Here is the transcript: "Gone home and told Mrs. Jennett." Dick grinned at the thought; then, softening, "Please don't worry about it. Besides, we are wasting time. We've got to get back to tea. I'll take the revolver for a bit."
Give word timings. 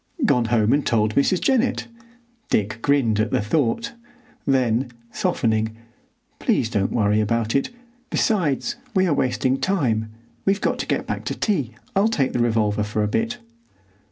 "Gone 0.25 0.45
home 0.45 0.73
and 0.73 0.83
told 0.83 1.13
Mrs. 1.13 1.41
Jennett." 1.41 1.85
Dick 2.49 2.79
grinned 2.81 3.19
at 3.19 3.29
the 3.29 3.39
thought; 3.39 3.93
then, 4.47 4.89
softening, 5.11 5.77
"Please 6.39 6.71
don't 6.71 6.91
worry 6.91 7.21
about 7.21 7.53
it. 7.53 7.69
Besides, 8.09 8.77
we 8.95 9.05
are 9.05 9.13
wasting 9.13 9.59
time. 9.59 10.09
We've 10.43 10.59
got 10.59 10.79
to 10.79 10.87
get 10.87 11.05
back 11.05 11.23
to 11.25 11.35
tea. 11.37 11.75
I'll 11.95 12.07
take 12.07 12.33
the 12.33 12.39
revolver 12.39 12.81
for 12.81 13.03
a 13.03 13.07
bit." 13.07 13.37